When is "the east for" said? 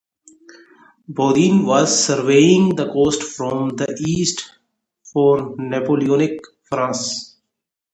3.75-5.53